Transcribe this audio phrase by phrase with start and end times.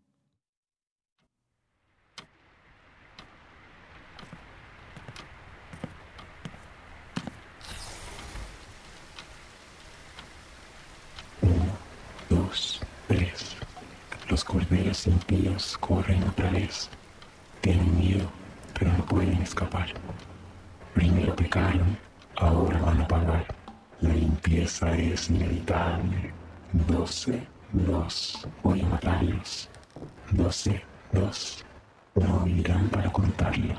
[14.35, 16.90] Los corderos impíos corren otra vez.
[17.61, 18.29] Tienen miedo,
[18.77, 19.86] pero no pueden escapar.
[20.93, 21.96] Primero pecaron,
[22.35, 23.46] ahora van a pagar.
[24.00, 26.32] La limpieza es inevitable.
[26.72, 29.68] Doce, dos, voy a matarlos.
[30.32, 30.82] Doce,
[31.13, 31.64] dos,
[32.16, 33.75] no vivirán para contarlo.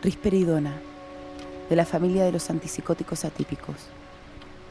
[0.00, 0.72] Risperidona,
[1.68, 3.76] de la familia de los antipsicóticos atípicos.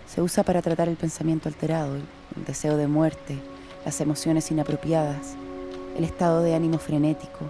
[0.08, 3.51] Se usa para tratar el pensamiento alterado, el deseo de muerte,
[3.86, 5.36] las emociones inapropiadas,
[5.98, 7.50] el estado de ánimo frenético,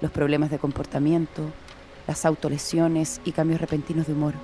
[0.00, 1.42] los problemas de comportamiento,
[2.06, 4.34] las autolesiones y cambios repentinos de humor.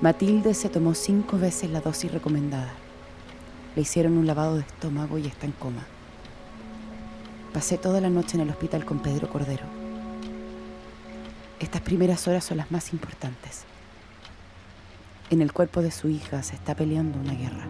[0.00, 2.72] Matilde se tomó cinco veces la dosis recomendada.
[3.74, 5.86] Le hicieron un lavado de estómago y está en coma.
[7.52, 9.64] Pasé toda la noche en el hospital con Pedro Cordero.
[11.60, 13.64] Estas primeras horas son las más importantes.
[15.30, 17.66] En el cuerpo de su hija se está peleando una guerra.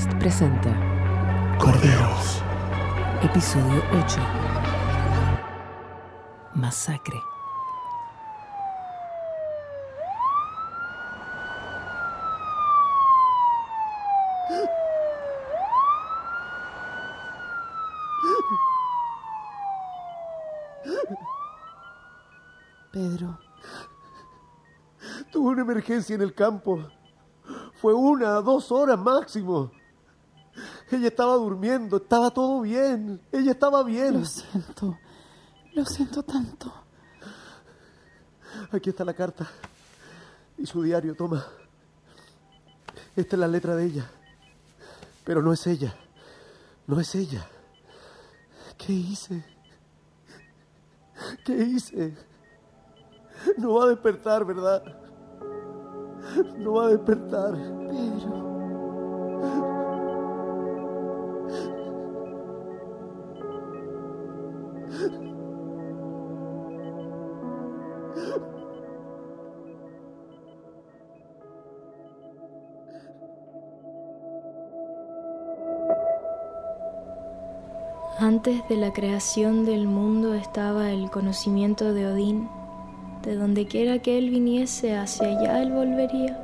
[0.00, 2.42] Podcast presenta Corderos.
[3.22, 4.20] Episodio 8
[6.54, 7.20] Masacre.
[22.92, 23.38] Pedro,
[25.30, 26.78] Tuve una emergencia en el campo.
[27.74, 29.70] Fue una, dos horas máximo.
[30.90, 33.20] Ella estaba durmiendo, estaba todo bien.
[33.30, 34.20] Ella estaba bien.
[34.20, 34.98] lo siento.
[35.72, 36.72] Lo siento tanto.
[38.72, 39.48] Aquí está la carta.
[40.58, 41.46] Y su diario, toma.
[43.14, 44.10] Esta es la letra de ella.
[45.24, 45.94] Pero no es ella.
[46.86, 47.46] No es ella.
[48.76, 49.44] ¿Qué hice?
[51.44, 52.16] ¿Qué hice?
[53.58, 54.82] No va a despertar, ¿verdad?
[56.58, 57.79] No va a despertar.
[78.30, 82.48] Antes de la creación del mundo estaba el conocimiento de Odín.
[83.24, 86.38] De donde quiera que él viniese, hacia allá él volvería.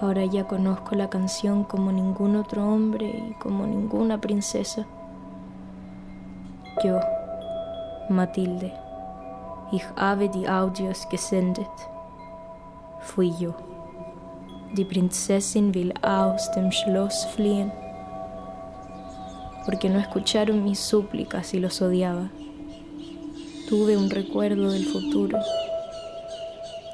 [0.00, 4.84] Ahora ya conozco la canción como ningún otro hombre y como ninguna princesa.
[6.82, 6.98] Yo,
[8.08, 8.72] Matilde,
[9.70, 11.70] ich habe die Audios gesendet.
[13.02, 13.54] Fui yo.
[14.76, 17.70] Die Prinzessin will aus dem Schloss fliehen.
[19.68, 22.30] Porque no escucharon mis súplicas y los odiaba.
[23.68, 25.38] Tuve un recuerdo del futuro.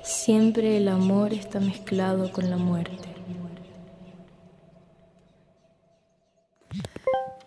[0.03, 3.15] Siempre el amor está mezclado con la muerte.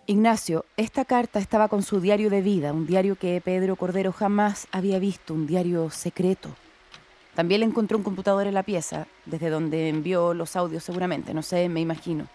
[0.05, 4.69] Ignacio, esta carta estaba con su diario de vida, un diario que Pedro Cordero jamás
[4.71, 6.55] había visto, un diario secreto.
[7.35, 11.41] También le encontró un computador en la pieza, desde donde envió los audios seguramente, no
[11.41, 12.27] sé, me imagino.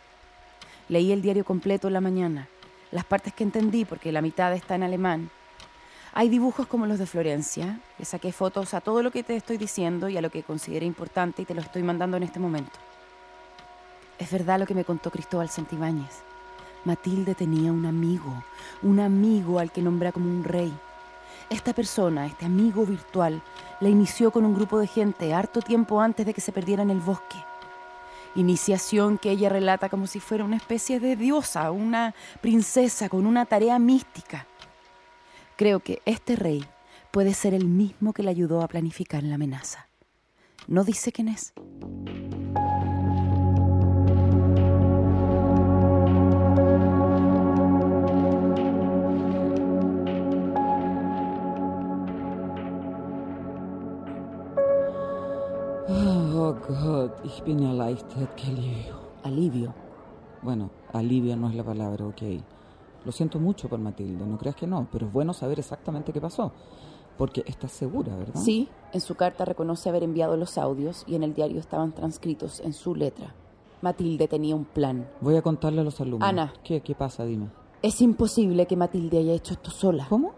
[0.91, 2.49] Leí el diario completo en la mañana,
[2.93, 5.31] las partes que entendí porque la mitad está en alemán.
[6.13, 9.57] Hay dibujos como los de Florencia, le saqué fotos a todo lo que te estoy
[9.57, 12.79] diciendo y a lo que consideré importante y te lo estoy mandando en este momento.
[14.19, 16.23] Es verdad lo que me contó Cristóbal Santibáñez.
[16.85, 18.45] Matilde tenía un amigo,
[18.83, 20.73] un amigo al que nombra como un rey.
[21.49, 23.43] Esta persona, este amigo virtual,
[23.81, 26.91] la inició con un grupo de gente harto tiempo antes de que se perdiera en
[26.91, 27.39] el bosque.
[28.35, 33.45] Iniciación que ella relata como si fuera una especie de diosa, una princesa con una
[33.45, 34.47] tarea mística.
[35.57, 36.65] Creo que este rey
[37.11, 39.89] puede ser el mismo que le ayudó a planificar la amenaza.
[40.67, 41.53] No dice quién es.
[57.47, 59.01] Erleichtert, qué alivio.
[59.25, 59.75] Alivio.
[60.43, 62.23] Bueno, alivio no es la palabra, ok.
[63.05, 66.21] Lo siento mucho por Matilde, no creas que no, pero es bueno saber exactamente qué
[66.21, 66.53] pasó.
[67.19, 68.41] Porque estás segura, ¿verdad?
[68.41, 72.61] Sí, en su carta reconoce haber enviado los audios y en el diario estaban transcritos
[72.61, 73.35] en su letra.
[73.83, 75.09] Matilde tenía un plan.
[75.21, 76.29] Voy a contarle a los alumnos.
[76.29, 76.53] Ana.
[76.63, 77.25] ¿Qué, qué pasa?
[77.25, 77.49] Dime.
[77.83, 80.07] Es imposible que Matilde haya hecho esto sola.
[80.09, 80.33] ¿Cómo?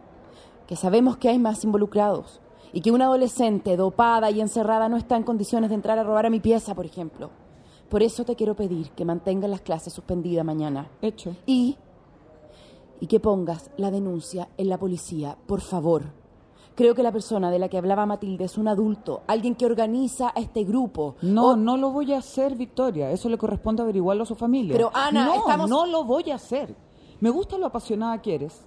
[0.67, 2.41] Que sabemos que hay más involucrados
[2.73, 6.27] y que una adolescente dopada y encerrada no está en condiciones de entrar a robar
[6.27, 7.31] a mi pieza, por ejemplo.
[7.89, 10.89] Por eso te quiero pedir que mantengas las clases suspendidas mañana.
[11.03, 11.37] Hecho.
[11.47, 11.77] Y.
[13.01, 16.05] y que pongas la denuncia en la policía, por favor.
[16.75, 20.33] Creo que la persona de la que hablaba Matilde es un adulto, alguien que organiza
[20.35, 21.15] a este grupo.
[21.23, 23.11] No, O- no lo voy a hacer, Victoria.
[23.13, 24.73] Eso le corresponde averiguarlo a su familia.
[24.75, 26.75] Pero, Ana, no, estamos- no lo voy a hacer.
[27.21, 28.67] Me gusta lo apasionada que eres.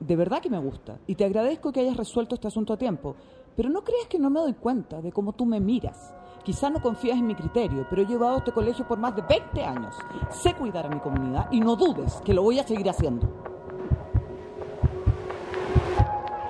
[0.00, 0.98] De verdad que me gusta.
[1.06, 3.16] Y te agradezco que hayas resuelto este asunto a tiempo.
[3.56, 6.14] Pero no creas que no me doy cuenta de cómo tú me miras.
[6.44, 9.64] Quizá no confías en mi criterio, pero he llevado este colegio por más de 20
[9.64, 9.96] años.
[10.30, 13.28] Sé cuidar a mi comunidad y no dudes que lo voy a seguir haciendo.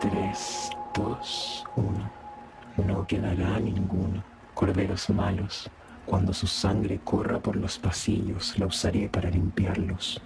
[0.01, 2.87] 3, 2, 1.
[2.87, 4.23] No quedará ninguno.
[4.53, 5.71] Corderos malos.
[6.05, 10.21] Cuando su sangre corra por los pasillos, la usaré para limpiarlos.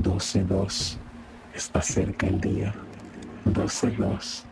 [0.00, 0.98] 12-2.
[1.54, 2.74] Está cerca el día.
[3.46, 4.42] 12-2.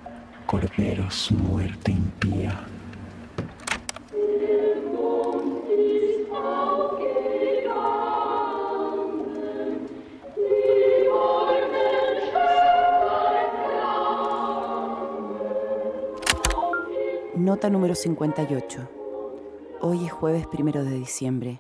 [0.47, 2.65] Corderos, muerte impía.
[17.35, 18.89] Nota número 58.
[19.81, 21.59] Hoy es jueves primero de diciembre.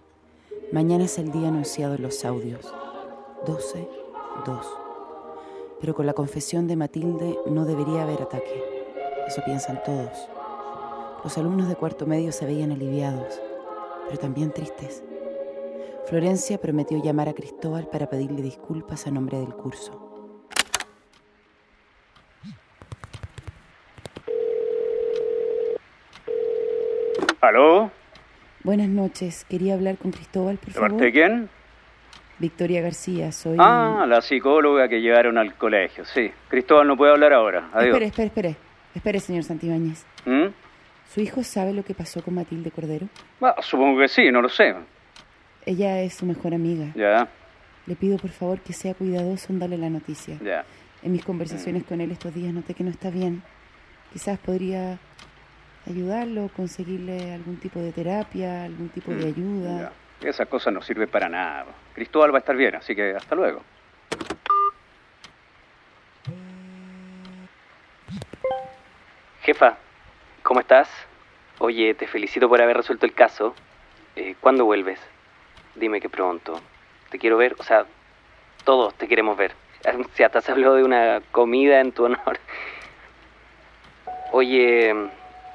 [0.71, 2.73] Mañana es el día anunciado en los audios.
[3.45, 3.89] 12,
[4.47, 4.82] 2.
[5.83, 8.65] Pero con la confesión de Matilde no debería haber ataque.
[9.27, 10.29] Eso piensan todos.
[11.25, 13.43] Los alumnos de cuarto medio se veían aliviados,
[14.07, 15.03] pero también tristes.
[16.07, 19.99] Florencia prometió llamar a Cristóbal para pedirle disculpas a nombre del curso.
[27.41, 27.91] ¿Aló?
[28.63, 29.45] Buenas noches.
[29.49, 31.13] Quería hablar con Cristóbal, por ¿De parte de favor.
[31.13, 31.62] quién?
[32.43, 33.57] Victoria García, soy...
[33.61, 36.29] Ah, la psicóloga que llevaron al colegio, sí.
[36.49, 37.71] Cristóbal no puede hablar ahora.
[37.73, 37.95] Adiós.
[37.95, 38.57] Espere, espere, espere.
[38.97, 40.05] Espere, señor Santibáñez.
[40.27, 40.49] ¿Mm?
[41.15, 43.07] ¿Su hijo sabe lo que pasó con Matilde Cordero?
[43.41, 44.75] Bah, supongo que sí, no lo sé.
[45.65, 46.87] Ella es su mejor amiga.
[46.97, 47.29] Ya,
[47.87, 50.37] Le pido por favor que sea cuidadoso en darle la noticia.
[50.43, 50.65] ya.
[51.05, 53.43] En mis conversaciones con él estos días noté que no está bien.
[54.13, 54.99] Quizás podría
[55.87, 59.81] ayudarlo, conseguirle algún tipo de terapia, algún tipo de ayuda.
[59.81, 59.93] Ya.
[60.23, 61.67] Esa cosa no sirve para nada.
[61.95, 63.63] Cristóbal va a estar bien, así que hasta luego.
[69.43, 69.77] Jefa,
[70.45, 70.89] ¿cómo estás?
[71.59, 73.55] Oye, te felicito por haber resuelto el caso.
[74.15, 75.01] Eh, ¿Cuándo vuelves?
[75.75, 76.61] Dime que pronto.
[77.11, 77.85] Te quiero ver, o sea,
[78.65, 79.53] todos te queremos ver.
[80.15, 82.39] Si hasta se habló de una comida en tu honor.
[84.31, 84.95] Oye,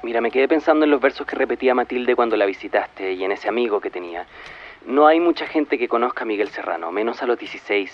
[0.02, 3.32] mira, me quedé pensando en los versos que repetía Matilde cuando la visitaste y en
[3.32, 4.26] ese amigo que tenía.
[4.86, 7.92] No hay mucha gente que conozca a Miguel Serrano, menos a los 16.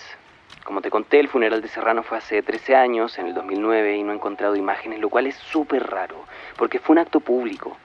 [0.65, 4.03] Como te conté, el funeral de Serrano fue hace 13 años, en el 2009, y
[4.03, 6.25] no he encontrado imágenes, lo cual es súper raro,
[6.57, 7.77] porque fue un acto público.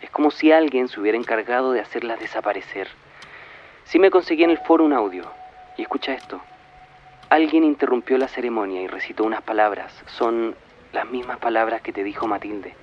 [0.00, 2.88] Es como si alguien se hubiera encargado de hacerlas desaparecer.
[3.84, 5.24] Sí me conseguí en el foro un audio,
[5.76, 6.40] y escucha esto.
[7.28, 9.92] Alguien interrumpió la ceremonia y recitó unas palabras.
[10.06, 10.54] Son
[10.92, 12.74] las mismas palabras que te dijo Matilde.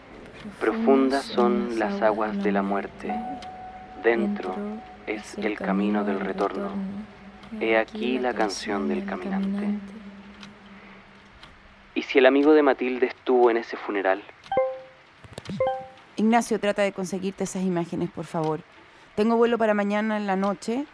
[0.59, 3.13] Profundas son las aguas de la muerte.
[4.03, 4.55] Dentro
[5.07, 6.69] es el camino del retorno.
[7.59, 9.67] He aquí la canción del caminante.
[11.95, 14.23] ¿Y si el amigo de Matilde estuvo en ese funeral?
[16.15, 18.61] Ignacio, trata de conseguirte esas imágenes, por favor.
[19.15, 20.85] Tengo vuelo para mañana en la noche.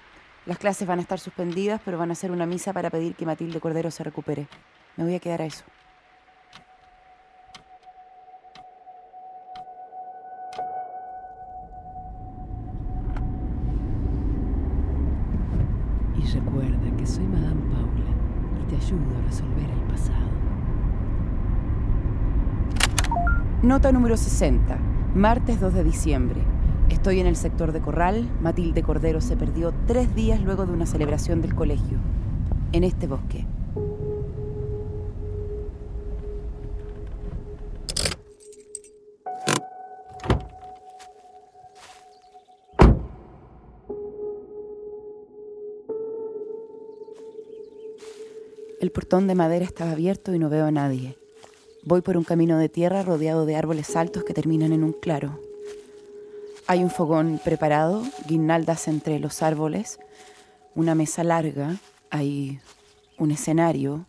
[0.46, 3.26] Las clases van a estar suspendidas, pero van a hacer una misa para pedir que
[3.26, 4.48] Matilde Cordero se recupere.
[4.96, 5.64] Me voy a quedar a eso.
[16.16, 18.12] Y recuerda que soy Madame Paula
[18.62, 20.26] y te ayudo a resolver el pasado.
[23.66, 24.78] Nota número 60.
[25.16, 26.40] Martes 2 de diciembre.
[26.92, 28.30] Estoy en el sector de Corral.
[28.40, 31.98] Matilde Cordero se perdió tres días luego de una celebración del colegio.
[32.74, 33.48] En este bosque.
[48.80, 51.18] El portón de madera estaba abierto y no veo a nadie.
[51.88, 55.40] Voy por un camino de tierra rodeado de árboles altos que terminan en un claro.
[56.66, 60.00] Hay un fogón preparado, guirnaldas entre los árboles,
[60.74, 61.76] una mesa larga,
[62.10, 62.60] hay
[63.20, 64.08] un escenario.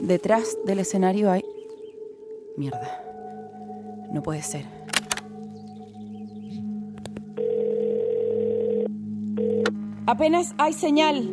[0.00, 1.44] Detrás del escenario hay...
[2.56, 3.02] Mierda.
[4.10, 4.64] No puede ser.
[10.06, 11.28] Apenas hay señal.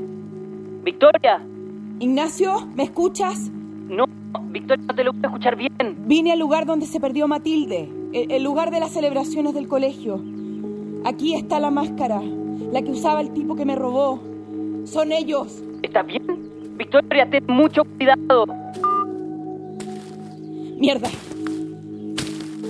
[0.84, 1.48] Victoria.
[2.00, 3.50] Ignacio, ¿me escuchas?
[3.88, 4.06] No,
[4.51, 5.72] Victoria, no te lo voy a escuchar bien.
[6.06, 10.22] Vine al lugar donde se perdió Matilde, el, el lugar de las celebraciones del colegio.
[11.06, 12.22] Aquí está la máscara,
[12.72, 14.20] la que usaba el tipo que me robó.
[14.86, 15.63] Son ellos.
[15.82, 16.24] ¿Estás bien?
[16.77, 18.46] Victoria, ten mucho cuidado.
[20.77, 21.10] Mierda.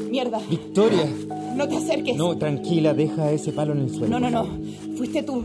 [0.10, 0.40] Mierda.
[0.50, 1.06] Victoria.
[1.56, 2.16] No te acerques.
[2.18, 4.20] No, tranquila, deja ese palo en el suelo.
[4.20, 4.48] No, no, no.
[4.96, 5.44] Fuiste tú.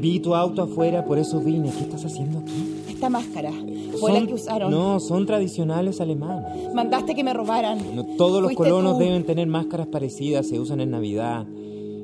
[0.00, 1.70] Vi tu auto afuera, por eso vine.
[1.70, 2.77] ¿Qué estás haciendo aquí?
[2.98, 3.52] Esta máscara
[4.00, 4.70] fue la Son- que usaron.
[4.72, 6.74] No, son tradicionales alemanes.
[6.74, 7.78] Mandaste que me robaran.
[7.94, 9.04] No, todos los colonos tú.
[9.04, 11.46] deben tener máscaras parecidas, se usan en Navidad.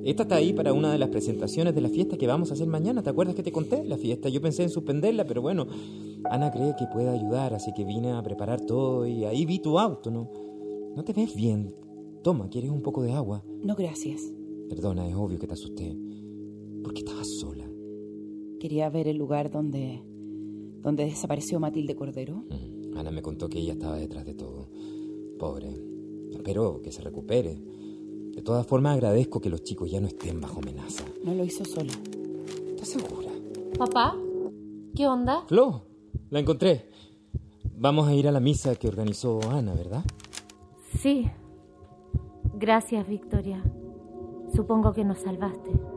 [0.05, 2.69] Esta está ahí para una de las presentaciones de la fiesta que vamos a hacer
[2.69, 3.03] mañana.
[3.03, 4.29] ¿Te acuerdas que te conté la fiesta?
[4.29, 5.67] Yo pensé en suspenderla, pero bueno,
[6.31, 9.81] Ana cree que puede ayudar, así que vine a preparar todo y ahí vi tu
[9.81, 10.31] auto, ¿no?
[10.95, 11.75] No te ves bien.
[12.23, 13.43] Toma, ¿quieres un poco de agua?
[13.65, 14.23] No, gracias.
[14.69, 15.97] Perdona, es obvio que te asusté.
[16.85, 17.69] ¿Por qué estabas sola?
[18.61, 20.01] Quería ver el lugar donde
[20.85, 22.45] donde desapareció Matilde Cordero.
[22.95, 24.69] Ana me contó que ella estaba detrás de todo.
[25.39, 25.75] Pobre.
[26.31, 27.59] Espero que se recupere.
[28.35, 31.05] De todas formas, agradezco que los chicos ya no estén bajo amenaza.
[31.25, 31.93] No lo hizo sola.
[32.69, 33.31] ¿Estás segura?
[33.79, 34.15] Papá,
[34.95, 35.45] ¿qué onda?
[35.47, 35.87] Flo,
[36.31, 36.91] la encontré.
[37.77, 40.05] Vamos a ir a la misa que organizó Ana, ¿verdad?
[41.01, 41.27] Sí.
[42.57, 43.65] Gracias, Victoria.
[44.55, 45.94] Supongo que nos salvaste.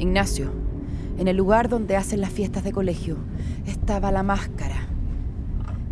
[0.00, 0.50] Ignacio,
[1.18, 3.18] en el lugar donde hacen las fiestas de colegio,
[3.66, 4.86] estaba la máscara.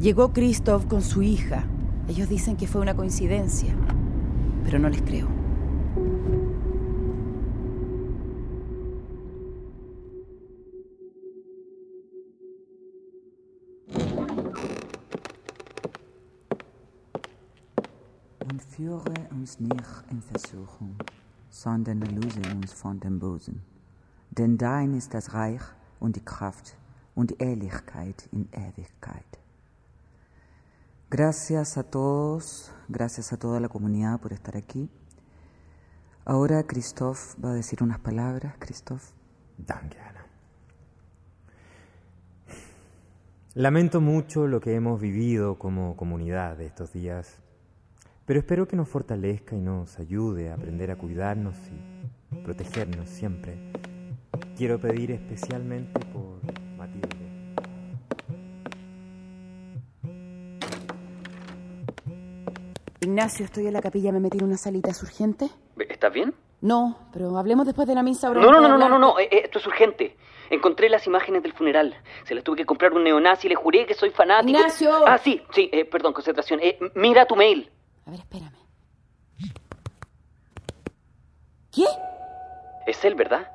[0.01, 1.65] Llegó Christoph con su hija.
[2.09, 3.75] Ellos dicen que fue una coincidencia,
[4.65, 5.29] pero no les creo.
[18.51, 19.75] Und führe uns nicht
[20.11, 20.97] in Versuchung,
[21.51, 21.99] sondern.
[24.39, 25.63] Denn dein ist das Reich
[25.99, 26.77] und die Kraft
[27.17, 29.27] und die Ehrlichkeit in Ewigkeit.
[31.11, 34.89] Gracias a todos, gracias a toda la comunidad por estar aquí.
[36.25, 38.55] Ahora Christoph va a decir unas palabras.
[38.59, 39.03] Christoph.
[39.57, 40.27] Danke, Ana.
[43.55, 47.39] Lamento mucho lo que hemos vivido como comunidad estos días,
[48.25, 51.57] pero espero que nos fortalezca y nos ayude a aprender a cuidarnos
[52.31, 53.73] y protegernos siempre.
[54.59, 56.41] Quiero pedir especialmente por
[56.77, 57.17] Matilde.
[63.01, 64.91] Ignacio, estoy en la capilla, me metí en una salita.
[64.91, 65.49] ¿Es urgente?
[65.89, 66.35] ¿Estás bien?
[66.61, 68.31] No, pero hablemos después de la misa.
[68.31, 68.99] No, no, no, no, no, hablar.
[69.01, 70.17] no, eh, eh, esto es urgente.
[70.51, 71.95] Encontré las imágenes del funeral.
[72.25, 74.59] Se las tuve que comprar a un neonazi y le juré que soy fanático.
[74.59, 75.07] Ignacio.
[75.07, 76.59] Ah, sí, sí, eh, perdón, concentración.
[76.61, 77.71] Eh, mira tu mail.
[78.07, 78.59] A ver, espérame.
[81.71, 81.85] ¿Qué?
[82.89, 83.53] Es él, ¿verdad?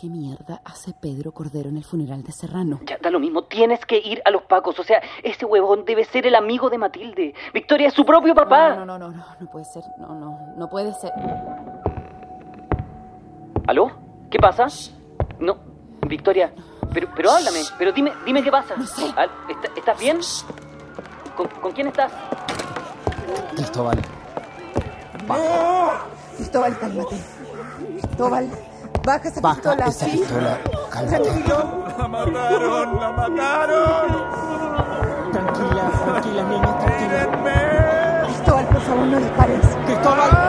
[0.00, 2.80] ¿Qué mierda hace Pedro Cordero en el funeral de Serrano?
[2.86, 3.44] Ya, da lo mismo.
[3.44, 4.78] Tienes que ir a los pacos.
[4.78, 7.34] O sea, ese huevón debe ser el amigo de Matilde.
[7.52, 8.76] Victoria es su propio papá.
[8.76, 9.82] No, no, no, no, no, no puede ser.
[9.98, 11.12] No, no, no puede ser.
[13.66, 13.90] ¿Aló?
[14.30, 14.68] ¿Qué pasa?
[15.38, 15.56] No,
[16.06, 16.50] Victoria.
[16.94, 17.60] Pero, pero háblame.
[17.78, 18.74] Pero dime, dime qué pasa.
[18.76, 19.28] ¿está-
[19.76, 20.18] ¿Estás bien?
[21.36, 22.10] ¿Con, con quién estás?
[23.54, 23.98] Cristóbal.
[26.36, 27.16] Cristóbal, cálmate.
[28.00, 28.48] Cristóbal,
[29.10, 30.10] baja esa Baja pistola, esa ¿sí?
[30.18, 30.58] pistola,
[30.90, 31.22] cálmate.
[31.22, 31.84] Tranquilo.
[31.98, 33.00] ¡La mataron!
[33.00, 34.08] ¡La mataron!
[35.32, 38.24] Tranquila, tranquila, niña, tranquila.
[38.26, 39.66] Cristóbal, por favor, no dispares.
[39.86, 40.39] ¡Cristóbal!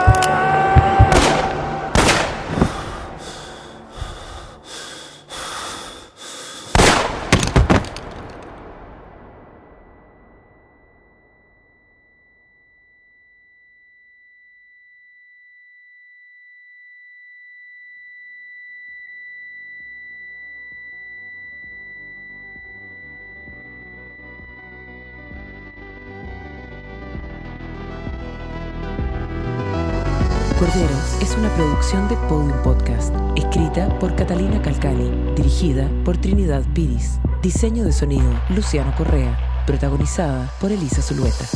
[30.62, 37.18] Corderos es una producción de Podium Podcast, escrita por Catalina Calcali, dirigida por Trinidad Piris,
[37.42, 41.46] diseño de sonido Luciano Correa, protagonizada por Elisa Zulueta.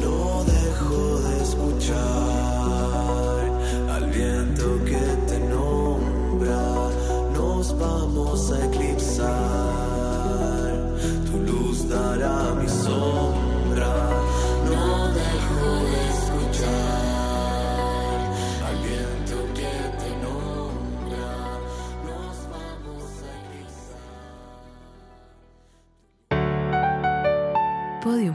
[0.00, 1.96] No dejo de escuchar
[3.90, 6.90] al viento que te nombra.
[7.34, 9.61] Nos vamos a eclipsar.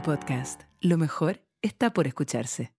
[0.08, 0.62] Podcast.
[0.80, 2.77] Lo mejor está por escucharse.